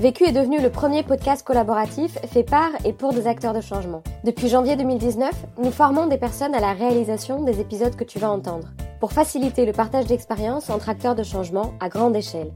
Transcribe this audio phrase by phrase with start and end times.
[0.00, 4.04] Vécu est devenu le premier podcast collaboratif fait par et pour des acteurs de changement.
[4.22, 8.30] Depuis janvier 2019, nous formons des personnes à la réalisation des épisodes que tu vas
[8.30, 8.68] entendre,
[9.00, 12.52] pour faciliter le partage d'expériences entre acteurs de changement à grande échelle.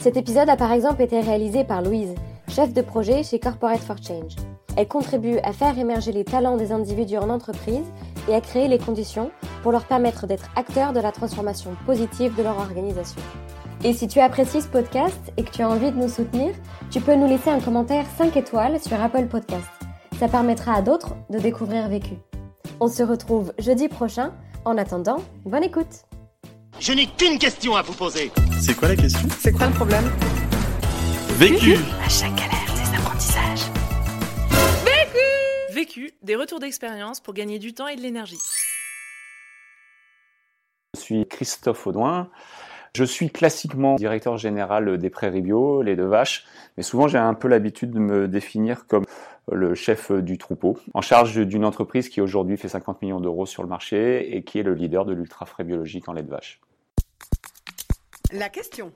[0.00, 2.14] Cet épisode a par exemple été réalisé par Louise,
[2.48, 4.36] chef de projet chez Corporate for Change.
[4.74, 7.84] Elle contribue à faire émerger les talents des individus en entreprise
[8.30, 9.30] et à créer les conditions
[9.62, 13.20] pour leur permettre d'être acteurs de la transformation positive de leur organisation.
[13.84, 16.54] Et si tu apprécies ce podcast et que tu as envie de nous soutenir,
[16.92, 19.68] tu peux nous laisser un commentaire 5 étoiles sur Apple Podcast.
[20.20, 22.14] Ça permettra à d'autres de découvrir Vécu.
[22.78, 24.32] On se retrouve jeudi prochain.
[24.64, 26.04] En attendant, bonne écoute.
[26.78, 28.30] Je n'ai qu'une question à vous poser.
[28.60, 29.28] C'est quoi la question?
[29.40, 30.08] C'est quoi le problème?
[31.38, 33.68] Vécu À chaque galère, des apprentissages.
[35.74, 38.38] Vécu, des retours d'expérience pour gagner du temps et de l'énergie.
[40.94, 42.28] Je suis Christophe Audouin.
[42.94, 46.44] Je suis classiquement directeur général des prairies bio, les deux vaches,
[46.76, 49.04] mais souvent j'ai un peu l'habitude de me définir comme
[49.50, 53.62] le chef du troupeau, en charge d'une entreprise qui aujourd'hui fait 50 millions d'euros sur
[53.62, 56.60] le marché et qui est le leader de l'ultra frais biologique en lait de vache.
[58.30, 58.92] La question.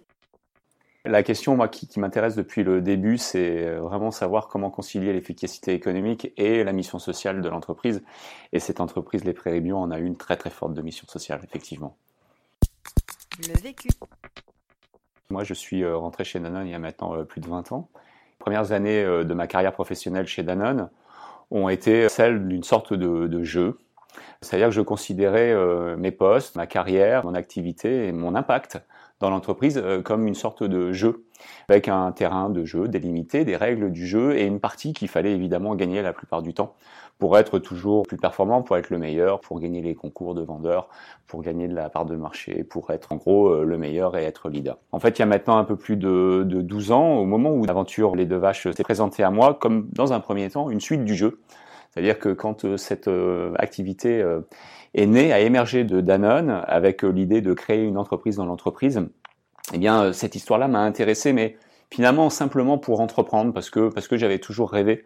[1.07, 5.73] La question, moi, qui, qui m'intéresse depuis le début, c'est vraiment savoir comment concilier l'efficacité
[5.73, 8.03] économique et la mission sociale de l'entreprise.
[8.53, 11.41] Et cette entreprise, les Prairies Bio, en a une très très forte de mission sociale,
[11.45, 11.97] effectivement.
[13.39, 13.89] Le vécu.
[15.29, 17.73] Moi, je suis euh, rentré chez Danone il y a maintenant euh, plus de 20
[17.73, 17.89] ans.
[17.95, 20.89] Les premières années euh, de ma carrière professionnelle chez Danone
[21.51, 23.79] ont été celles d'une sorte de, de jeu.
[24.41, 25.55] C'est-à-dire que je considérais
[25.97, 28.79] mes postes, ma carrière, mon activité et mon impact
[29.21, 31.27] dans l'entreprise comme une sorte de jeu,
[31.69, 35.33] avec un terrain de jeu délimité, des règles du jeu et une partie qu'il fallait
[35.33, 36.75] évidemment gagner la plupart du temps
[37.19, 40.89] pour être toujours plus performant, pour être le meilleur, pour gagner les concours de vendeurs,
[41.27, 44.49] pour gagner de la part de marché, pour être en gros le meilleur et être
[44.49, 44.77] leader.
[44.93, 47.53] En fait, il y a maintenant un peu plus de, de 12 ans, au moment
[47.53, 50.81] où l'aventure Les Deux Vaches s'est présentée à moi, comme dans un premier temps, une
[50.81, 51.41] suite du jeu.
[51.91, 53.09] C'est-à-dire que quand cette
[53.59, 54.23] activité
[54.95, 59.03] est née, a émergé de Danone, avec l'idée de créer une entreprise dans l'entreprise,
[59.73, 61.57] eh bien, cette histoire-là m'a intéressé, mais
[61.91, 65.05] finalement simplement pour entreprendre, parce que, parce que j'avais toujours rêvé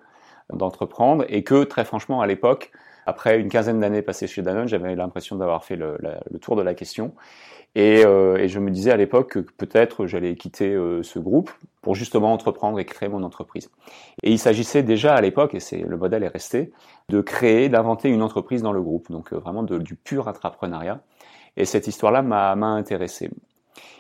[0.53, 2.71] d'entreprendre et que très franchement à l'époque,
[3.07, 6.57] après une quinzaine d'années passées chez Danone, j'avais l'impression d'avoir fait le, la, le, tour
[6.57, 7.13] de la question
[7.77, 11.51] et, euh, et je me disais à l'époque que peut-être j'allais quitter euh, ce groupe
[11.83, 13.71] pour justement entreprendre et créer mon entreprise.
[14.23, 16.73] Et il s'agissait déjà à l'époque, et c'est le modèle est resté,
[17.09, 21.01] de créer, d'inventer une entreprise dans le groupe, donc euh, vraiment de, du pur entrepreneuriat.
[21.57, 23.31] Et cette histoire-là m'a intéressé.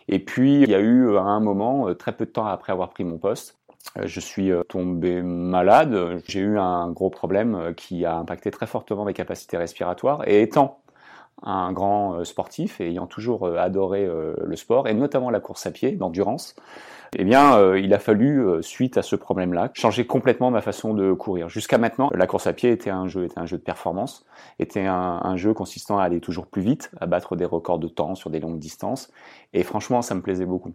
[0.08, 2.90] Et puis il y a eu à un moment, très peu de temps après avoir
[2.90, 3.59] pris mon poste,
[4.02, 9.14] je suis tombé malade, j'ai eu un gros problème qui a impacté très fortement mes
[9.14, 10.80] capacités respiratoires et étant
[11.42, 15.92] un grand sportif et ayant toujours adoré le sport et notamment la course à pied
[15.92, 16.54] d'endurance,
[17.16, 21.48] eh bien, il a fallu, suite à ce problème-là, changer complètement ma façon de courir.
[21.48, 24.24] Jusqu'à maintenant, la course à pied était un jeu, était un jeu de performance,
[24.60, 28.14] était un, jeu consistant à aller toujours plus vite, à battre des records de temps
[28.14, 29.10] sur des longues distances.
[29.52, 30.72] Et franchement, ça me plaisait beaucoup.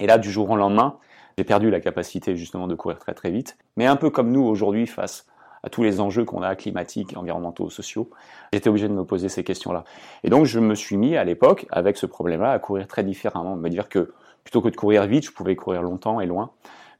[0.00, 0.98] Et là, du jour au lendemain,
[1.36, 3.56] j'ai perdu la capacité justement de courir très très vite.
[3.76, 5.26] Mais un peu comme nous aujourd'hui face
[5.62, 8.10] à tous les enjeux qu'on a climatiques, environnementaux, sociaux,
[8.52, 9.84] j'étais obligé de me poser ces questions-là.
[10.24, 13.54] Et donc je me suis mis à l'époque, avec ce problème-là, à courir très différemment,
[13.54, 16.50] me dire que plutôt que de courir vite, je pouvais courir longtemps et loin.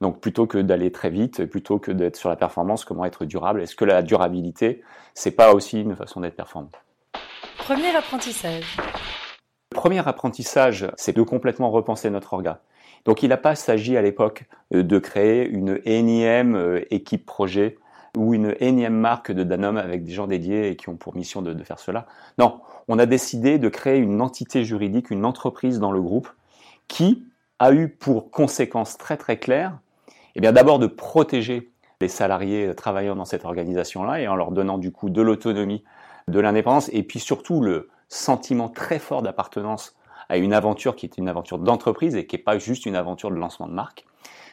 [0.01, 3.63] Donc plutôt que d'aller très vite, plutôt que d'être sur la performance, comment être durable?
[3.63, 4.83] Est-ce que la durabilité,
[5.15, 6.71] c'est pas aussi une façon d'être performant?
[7.59, 8.77] Premier apprentissage.
[9.71, 12.61] Le premier apprentissage, c'est de complètement repenser notre orga.
[13.05, 17.79] Donc il n'a pas s'agi à l'époque de créer une énième équipe projet
[18.17, 21.41] ou une énième marque de Danone avec des gens dédiés et qui ont pour mission
[21.41, 22.07] de, faire cela.
[22.39, 26.29] Non, on a décidé de créer une entité juridique, une entreprise dans le groupe
[26.89, 27.25] qui
[27.59, 29.79] a eu pour conséquence très très claire,
[30.35, 34.77] eh bien d'abord de protéger les salariés travaillant dans cette organisation-là et en leur donnant
[34.77, 35.85] du coup de l'autonomie,
[36.29, 39.95] de l'indépendance et puis surtout le sentiment très fort d'appartenance
[40.33, 43.31] à une aventure qui est une aventure d'entreprise et qui n'est pas juste une aventure
[43.31, 44.07] de lancement de marque.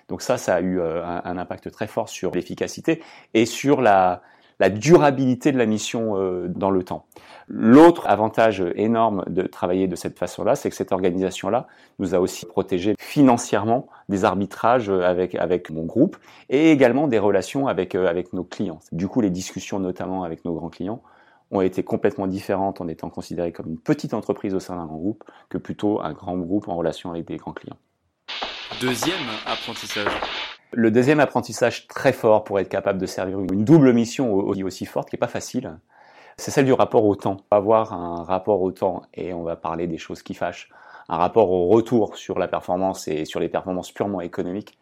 [0.10, 3.02] Donc ça, ça a eu un, un impact très fort sur l'efficacité
[3.34, 4.22] et sur la,
[4.60, 7.06] la durabilité de la mission euh, dans le temps.
[7.48, 11.68] L'autre avantage énorme de travailler de cette façon-là, c'est que cette organisation-là
[11.98, 16.18] nous a aussi protégés financièrement des arbitrages avec, avec mon groupe
[16.50, 18.80] et également des relations avec, euh, avec nos clients.
[18.92, 21.02] Du coup, les discussions notamment avec nos grands clients
[21.52, 24.98] ont été complètement différentes en étant considérées comme une petite entreprise au sein d'un grand
[24.98, 27.78] groupe que plutôt un grand groupe en relation avec des grands clients.
[28.82, 29.16] Deuxième
[29.46, 30.12] apprentissage.
[30.72, 35.10] Le deuxième apprentissage très fort pour être capable de servir une double mission aussi forte,
[35.10, 35.80] qui n'est pas facile,
[36.38, 37.38] c'est celle du rapport au temps.
[37.50, 40.70] Avoir un rapport au temps, et on va parler des choses qui fâchent,
[41.10, 44.78] un rapport au retour sur la performance et sur les performances purement économiques,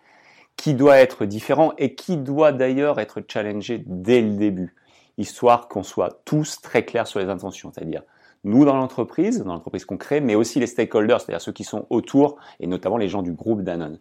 [0.58, 4.75] qui doit être différent et qui doit d'ailleurs être challengé dès le début,
[5.18, 8.04] histoire qu'on soit tous très clairs sur les intentions, c'est-à-dire
[8.44, 11.86] nous dans l'entreprise, dans l'entreprise qu'on crée, mais aussi les stakeholders, c'est-à-dire ceux qui sont
[11.90, 13.98] autour, et notamment les gens du groupe Danone.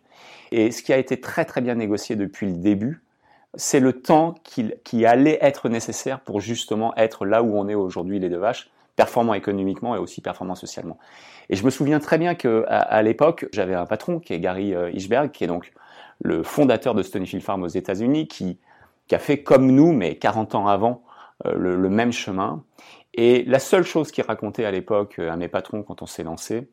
[0.52, 3.02] Et ce qui a été très très bien négocié depuis le début,
[3.56, 8.18] c'est le temps qui, allait être nécessaire pour justement être là où on est aujourd'hui
[8.18, 10.98] les deux vaches, performant économiquement et aussi performant socialement.
[11.48, 14.74] Et je me souviens très bien que à, l'époque, j'avais un patron qui est Gary
[14.74, 15.72] euh, Ishberg, qui est donc
[16.22, 18.58] le fondateur de Stonyfield Farm aux États-Unis, qui,
[19.10, 21.02] a fait comme nous, mais 40 ans avant,
[21.46, 22.64] euh, le, même chemin.
[23.14, 26.22] Et la seule chose qu'il racontait à l'époque euh, à mes patrons quand on s'est
[26.22, 26.68] lancé,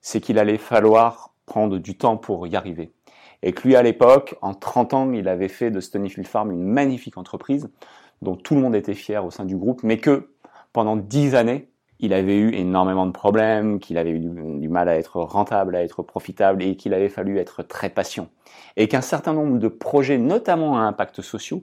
[0.00, 2.92] c'est qu'il allait falloir prendre du temps pour y arriver.
[3.42, 6.64] Et que lui, à l'époque, en 30 ans, il avait fait de Stonyfield Farm une
[6.64, 7.68] magnifique entreprise
[8.22, 10.30] dont tout le monde était fier au sein du groupe, mais que
[10.72, 11.68] pendant 10 années,
[12.00, 15.82] il avait eu énormément de problèmes, qu'il avait eu du, mal à être rentable, à
[15.82, 18.28] être profitable, et qu'il avait fallu être très patient.
[18.76, 21.60] Et qu'un certain nombre de projets, notamment à impact social,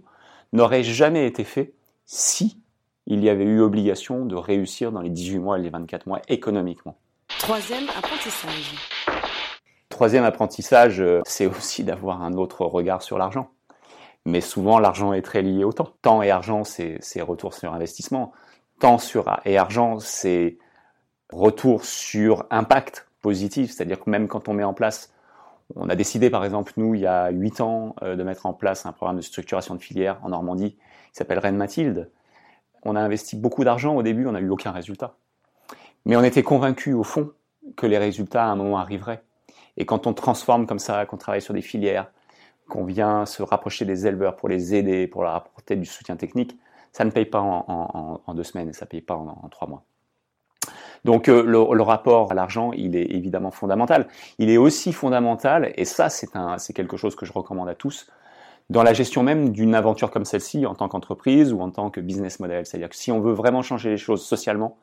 [0.53, 1.73] n'auraient jamais été faits
[2.13, 2.57] si
[3.07, 6.21] il y avait eu obligation de réussir dans les 18 mois et les 24 mois
[6.27, 6.97] économiquement.
[7.39, 8.75] Troisième apprentissage.
[9.87, 13.49] Troisième apprentissage, euh, c'est aussi d'avoir un autre regard sur l'argent.
[14.25, 15.93] Mais souvent, l'argent est très lié au temps.
[16.01, 18.33] Temps et argent, c'est retour sur investissement.
[18.79, 20.57] Temps sur, et argent, c'est
[21.31, 23.71] retour sur impact positif.
[23.71, 25.13] C'est-à-dire que même quand on met en place,
[25.77, 28.53] on a décidé par exemple, nous, il y a 8 ans, euh, de mettre en
[28.53, 30.77] place un programme de structuration de filière en Normandie
[31.11, 32.09] qui s'appelle Reine Mathilde
[32.83, 35.15] on a investi beaucoup d'argent au début, on n'a eu aucun résultat.
[36.05, 37.31] Mais on était convaincu au fond
[37.75, 39.23] que les résultats à un moment arriveraient.
[39.77, 42.11] Et quand on transforme comme ça, qu'on travaille sur des filières,
[42.67, 46.57] qu'on vient se rapprocher des éleveurs pour les aider, pour leur apporter du soutien technique,
[46.91, 49.83] ça ne paye pas en, deux semaines ça ne paye pas en, trois mois.
[51.05, 54.07] Donc euh, le, rapport à l'argent, il est évidemment fondamental.
[54.39, 58.07] Il est aussi fondamental, et ça c'est quelque chose que je recommande à tous,
[58.71, 61.99] dans la gestion même d'une aventure comme celle-ci en tant qu'entreprise ou en tant que
[61.99, 62.65] business model.
[62.65, 64.77] C'est-à-dire que si on veut vraiment changer les choses socialement,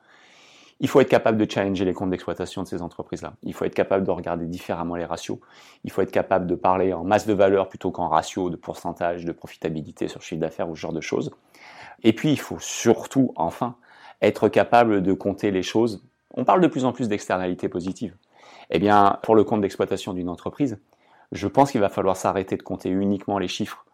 [0.79, 3.33] il faut être capable de challenger les comptes d'exploitation de ces entreprises-là.
[3.41, 5.39] Il faut être capable de regarder différemment les ratios.
[5.85, 9.25] Il faut être capable de parler en masse de valeur plutôt qu'en ratio de pourcentage
[9.25, 11.31] de profitabilité sur chiffre d'affaires ou ce genre de choses.
[12.03, 13.75] Et puis, il faut surtout, enfin,
[14.21, 16.05] être capable de compter les choses.
[16.35, 18.15] On parle de plus en plus d'externalités positives.
[18.69, 20.77] Eh bien, pour le compte d'exploitation d'une entreprise,
[21.31, 23.85] je pense qu'il va falloir s'arrêter de compter uniquement les chiffres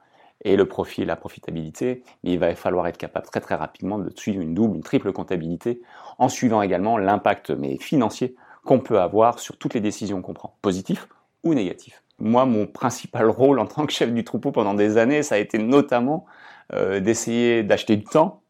[0.44, 3.98] et le profit et la profitabilité, mais il va falloir être capable très très rapidement
[3.98, 5.82] de suivre une double, une triple comptabilité,
[6.18, 8.36] en suivant également l'impact financier
[8.66, 11.08] qu'on peut avoir sur toutes les décisions qu'on prend, positif
[11.44, 12.04] ou négatif.
[12.20, 15.38] Moi, mon principal rôle en tant que chef du troupeau pendant des années, ça a
[15.38, 16.26] été notamment
[16.74, 18.42] euh, d'essayer d'acheter du temps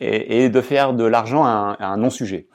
[0.00, 2.48] et, de faire de l'argent un non-sujet.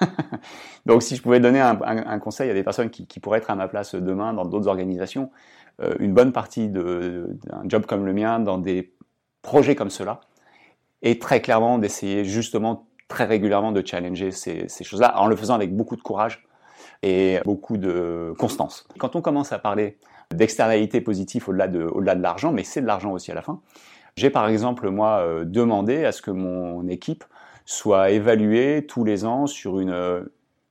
[0.86, 3.66] Donc si je pouvais donner un, conseil à des personnes qui, pourraient être à ma
[3.66, 5.30] place demain dans d'autres organisations,
[5.82, 7.26] euh, une bonne partie d'un
[7.64, 8.94] job comme le mien, dans des
[9.42, 10.20] projets comme cela,
[11.02, 15.74] est très clairement d'essayer justement très régulièrement de challenger ces, choses-là, en le faisant avec
[15.76, 16.46] beaucoup de courage
[17.02, 18.86] et beaucoup de constance.
[18.98, 19.98] Quand on commence à parler
[20.32, 23.60] d'externalité positive au-delà de, au de l'argent, mais c'est de l'argent aussi à la fin,
[24.16, 27.24] j'ai par exemple moi euh, demandé à ce que mon équipe
[27.64, 30.26] soit évaluée tous les ans sur une,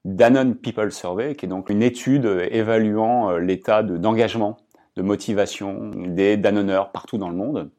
[0.05, 4.57] Danone People Survey, qui est donc une étude évaluant euh, l'état d'engagement,
[4.95, 7.71] de, motivation des Danoneurs partout dans le monde.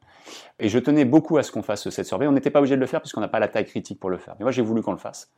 [0.59, 2.27] Et je tenais beaucoup à ce qu'on fasse cette survey.
[2.27, 4.17] On n'était pas obligé de le faire puisqu'on n'a pas la taille critique pour le
[4.17, 4.35] faire.
[4.39, 5.31] Mais moi, j'ai voulu qu'on le fasse.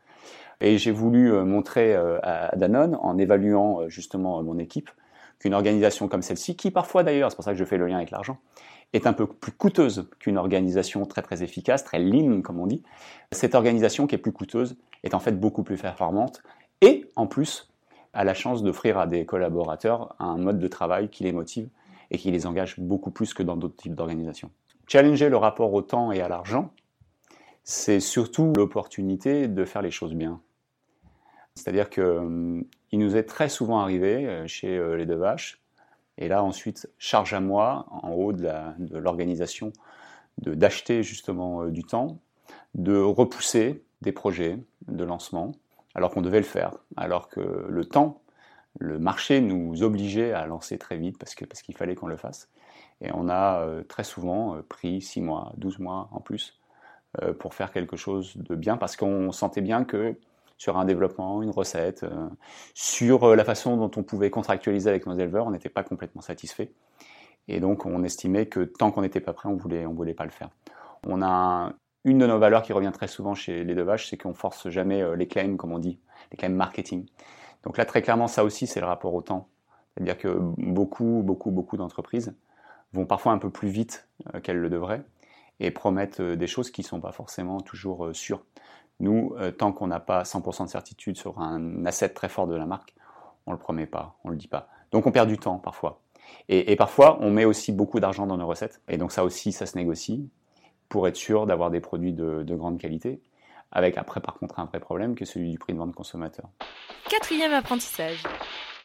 [0.62, 4.89] Et j'ai voulu euh, montrer euh, à Danone, en évaluant justement mon équipe,
[5.38, 7.98] qu'une organisation comme celle-ci, qui parfois d'ailleurs, c'est pour ça que je fais le lien
[7.98, 8.39] avec l'argent,
[8.93, 12.81] est un peu plus coûteuse qu'une organisation très très efficace, très lean comme on dit.
[13.31, 16.41] Cette organisation qui est plus coûteuse est en fait beaucoup plus performante
[16.81, 17.69] et en plus
[18.13, 21.69] a la chance d'offrir à des collaborateurs un mode de travail qui les motive
[22.12, 24.51] et qui les engage beaucoup plus que dans d'autres types d'organisations.
[24.88, 26.71] Challenger le rapport au temps et à l'argent,
[27.63, 30.41] c'est surtout l'opportunité de faire les choses bien.
[31.53, 35.62] C'est-à-dire qu'il hum, nous est très souvent arrivé euh, chez euh, les deux vaches,
[36.17, 38.50] et là ensuite charge à moi, en haut de
[38.98, 39.71] l'organisation,
[40.38, 42.19] d'acheter justement du temps,
[42.75, 44.57] de repousser des projets
[44.88, 45.51] de lancement,
[45.96, 48.22] alors qu'on devait le faire, alors que le temps,
[48.79, 52.50] le marché nous obligeait à lancer très vite parce qu'il fallait qu'on le fasse.
[53.01, 56.60] Et on a euh, très souvent euh, pris 6 mois, 12 mois en plus
[57.22, 60.15] euh, pour faire quelque chose de bien parce qu'on sentait bien que
[60.58, 62.05] sur un développement, une recette,
[62.74, 66.74] sur la façon dont on pouvait contractualiser avec nos éleveurs, on n'était pas complètement satisfait.
[67.48, 70.31] Et donc on estimait que tant qu'on n'était pas prêt, on on voulait pas le
[70.31, 70.50] faire.
[71.08, 71.72] On a
[72.06, 74.70] une de nos valeurs qui revient très souvent chez les deux vaches, c'est qu'on force
[74.70, 76.00] jamais les claims, comme on dit,
[76.32, 77.06] les claims marketing.
[77.63, 79.50] Donc là, très clairement, ça aussi, c'est le rapport au temps.
[79.94, 82.34] C'est-à-dire que beaucoup, beaucoup, beaucoup d'entreprises
[82.94, 85.03] vont parfois un peu plus vite euh, qu'elles le devraient
[85.60, 88.44] et promettent euh, des choses qui ne sont pas forcément toujours euh, sûres.
[89.01, 92.65] Nous, tant qu'on n'a pas 100% de certitude sur un asset très fort de la
[92.65, 92.94] marque,
[93.46, 94.68] on ne le promet pas, on ne le dit pas.
[94.91, 96.01] Donc on perd du temps parfois.
[96.50, 98.82] Et, parfois, on met aussi beaucoup d'argent dans nos recettes.
[98.89, 100.29] Et donc ça aussi, ça se négocie
[100.89, 103.22] pour être sûr d'avoir des produits de, de grande qualité
[103.72, 106.50] avec après par contre un vrai problème que celui du prix de vente consommateur.
[107.10, 108.24] Quatrième apprentissage.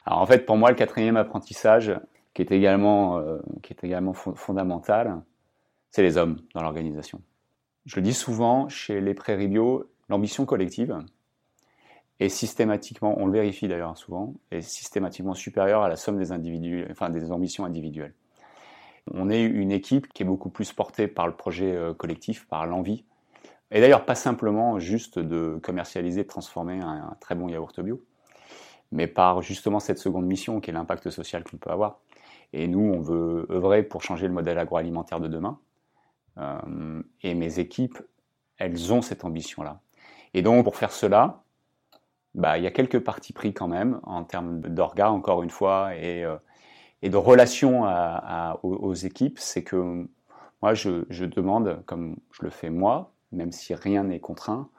[0.05, 1.95] Alors en fait pour moi le quatrième apprentissage
[2.35, 5.23] qui est également, euh, qui est également fondamental,
[5.91, 7.21] c'est les hommes dans l'organisation.
[7.87, 10.99] Je le dis souvent chez les prairies bio, l'ambition collective
[12.21, 16.87] est systématiquement, on le vérifie d'ailleurs souvent, est systématiquement supérieure à la somme des individus,
[16.91, 18.15] enfin des ambitions individuelles.
[19.13, 22.67] On est une équipe qui est beaucoup plus portée par le projet euh, collectif, par
[22.67, 23.05] l'envie,
[23.75, 28.01] et d'ailleurs, pas simplement juste de commercialiser, de transformer un, très bon yaourt bio,
[28.93, 31.99] mais par justement cette seconde mission qui est l'impact social qu'on peut avoir.
[32.53, 35.59] Et nous, on veut œuvrer pour changer le modèle agroalimentaire de demain.
[36.39, 37.99] Euh, et mes équipes,
[38.59, 39.81] elles ont cette ambition-là.
[40.35, 41.43] Et donc, pour faire cela,
[42.35, 45.91] bah, il y a quelques parties pris quand même en termes d'orga, encore une fois,
[45.95, 46.37] euh,
[47.05, 47.85] et de relation
[48.63, 49.39] aux, équipes.
[49.39, 50.07] C'est que
[50.63, 54.71] moi, je, demande, comme je le fais moi, même si rien n'est contraint,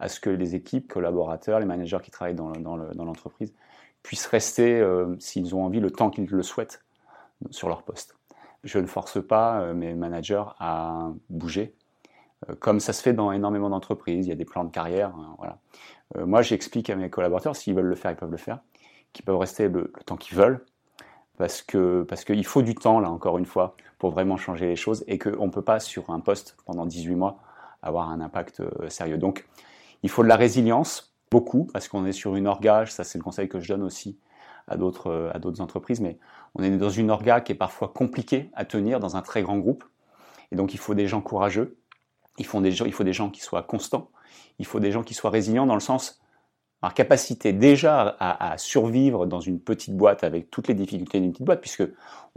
[0.00, 3.54] à ce que les équipes, collaborateurs, les managers qui travaillent dans, l'entreprise
[4.02, 6.82] puissent rester, euh, s'ils ont envie, le temps qu'ils le souhaitent
[7.50, 8.16] sur leur poste.
[8.62, 11.74] Je ne force pas euh, mes managers à bouger,
[12.48, 14.26] euh, comme ça se fait dans énormément d'entreprises.
[14.26, 15.14] Il y a des plans de carrière.
[15.14, 15.58] Hein, voilà.
[16.26, 18.60] moi, j'explique à mes collaborateurs, s'ils veulent le faire, ils peuvent le faire,
[19.12, 20.64] qu'ils peuvent rester le, temps qu'ils veulent,
[21.38, 24.76] parce que parce qu'il faut du temps, là, encore une fois, pour vraiment changer les
[24.76, 27.38] choses, et qu'on ne peut pas, sur un poste, pendant 18 mois,
[27.82, 29.18] avoir un impact euh, sérieux.
[29.18, 29.46] Donc,
[30.02, 33.24] il faut de la résilience, beaucoup, parce qu'on est sur une orgage, ça c'est le
[33.24, 34.18] conseil que je donne aussi
[34.68, 36.18] à d'autres euh, à d'autres entreprises, mais
[36.54, 39.58] on est dans une orga qui est parfois compliquée à tenir dans un très grand
[39.58, 39.84] groupe,
[40.52, 41.76] et donc il faut des gens courageux,
[42.38, 44.10] il faut des gens, il faut des gens qui soient constants,
[44.58, 46.20] il faut des gens qui soient résilients dans le sens
[46.84, 51.46] leur capacité déjà à, survivre dans une petite boîte avec toutes les difficultés d'une petite
[51.46, 51.84] boîte, puisque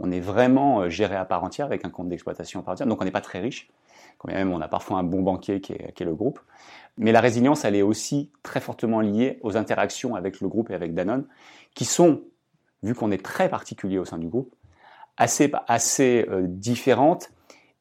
[0.00, 2.86] on est vraiment euh, géré à part entière avec un compte d'exploitation à part entière,
[2.86, 3.68] donc on n'est pas très riche
[4.18, 6.40] quand même on a parfois un bon banquier qui est, le groupe.
[6.98, 10.74] Mais la résilience, elle est aussi très fortement liée aux interactions avec le groupe et
[10.74, 11.26] avec Danone,
[11.74, 12.22] qui sont,
[12.82, 14.54] vu qu'on est très particulier au sein du groupe,
[15.16, 17.30] assez, assez euh, différentes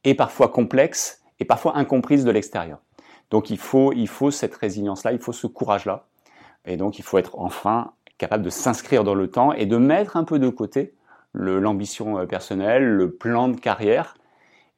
[0.04, 2.80] et parfois complexes et parfois incomprises de l'extérieur.
[3.30, 6.07] Donc il faut, il faut cette résilience-là, il faut ce courage-là.
[6.68, 10.18] Et donc il faut être enfin capable de s'inscrire dans le temps et de mettre
[10.18, 10.94] un peu de côté
[11.34, 14.16] l'ambition euh, personnelle, le plan de carrière,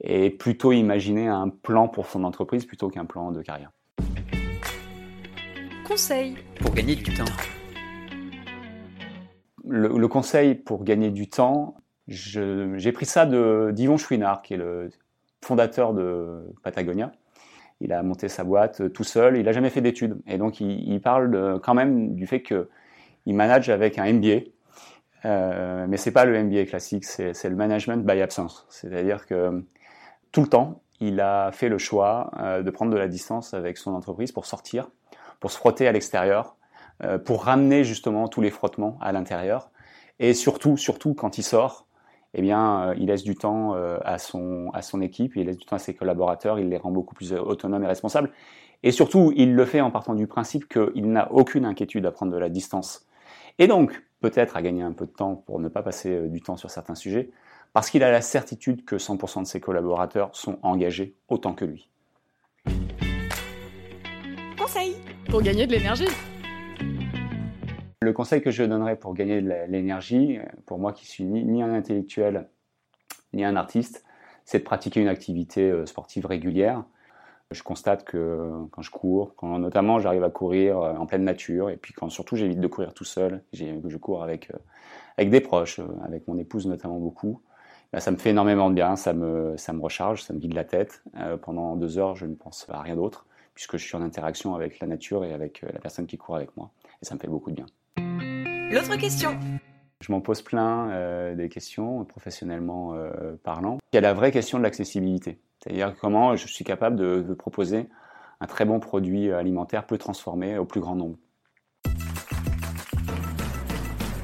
[0.01, 3.71] et plutôt imaginer un plan pour son entreprise plutôt qu'un plan de carrière.
[5.85, 7.25] Conseil pour gagner du temps.
[9.65, 11.75] Le, conseil pour gagner du temps,
[12.07, 14.89] j'ai pris ça de d'Yvon Chouinard, qui est le
[15.41, 17.11] fondateur de Patagonia.
[17.81, 20.21] Il a monté sa boîte tout seul, il n'a jamais fait d'études.
[20.27, 24.41] Et donc il, parle quand même du fait qu'il manage avec un MBA.
[25.25, 28.65] Euh, mais c'est pas le MBA classique, c'est le management by absence.
[28.69, 29.65] C'est-à-dire que
[30.31, 33.77] tout le temps, il a fait le choix euh, de prendre de la distance avec
[33.77, 34.89] son entreprise pour sortir,
[35.39, 36.55] pour se frotter à l'extérieur,
[37.03, 39.71] euh, pour ramener justement tous les frottements à l'intérieur.
[40.19, 41.87] Et surtout, surtout quand il sort,
[42.33, 45.65] eh bien, euh, il laisse du temps à son à son équipe, il laisse du
[45.65, 48.31] temps à ses collaborateurs, il les rend beaucoup plus autonomes et responsables.
[48.83, 52.31] Et surtout, il le fait en partant du principe qu'il n'a aucune inquiétude à prendre
[52.31, 53.05] de la distance.
[53.57, 56.55] Et donc, peut-être à gagner un peu de temps pour ne pas passer du temps
[56.55, 57.29] sur certains sujets,
[57.73, 61.89] parce qu'il a la certitude que 100% de ses collaborateurs sont engagés autant que lui.
[64.57, 64.95] Conseil
[65.29, 66.07] pour gagner de l'énergie.
[68.01, 71.73] Le conseil que je donnerais pour gagner de l'énergie, pour moi qui suis ni, un
[71.73, 72.49] intellectuel
[73.33, 74.05] ni un artiste,
[74.45, 76.85] c'est de pratiquer une activité euh, sportive régulière.
[77.51, 81.69] Je constate que quand je cours, quand notamment j'arrive à courir euh, en pleine nature,
[81.69, 84.57] et puis quand surtout j'évite de courir tout seul, je cours avec, euh,
[85.17, 87.41] avec des proches, avec mon épouse notamment beaucoup,
[87.91, 90.53] Bah, ça me fait énormément de bien, ça me, ça me recharge, ça me vide
[90.53, 91.03] la tête.
[91.17, 93.25] Euh, pendant deux heures, je ne pense à rien d'autre,
[93.55, 96.35] puisque je suis en interaction avec la nature et avec euh, la personne qui court
[96.35, 96.71] avec moi.
[97.01, 97.65] Et ça me fait beaucoup de bien.
[97.97, 99.39] L'autre question.
[100.01, 103.79] Je m'en pose plein euh, des questions, professionnellement euh, parlant.
[103.91, 105.39] Il y a la vraie question de l'accessibilité.
[105.61, 107.89] C'est-à-dire comment je suis capable de, de proposer
[108.39, 111.17] un très bon produit alimentaire peu transformé au plus grand nombre.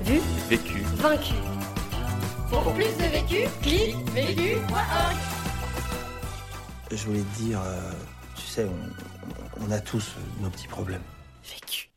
[0.03, 0.19] Vu,
[0.49, 0.79] Vécu.
[0.97, 1.33] vaincu.
[2.49, 5.15] Pour plus de vécu, clique vécu.org.
[6.91, 7.91] Je voulais te dire, euh,
[8.35, 11.01] tu sais, on, on a tous nos petits problèmes.
[11.43, 11.89] Vécu.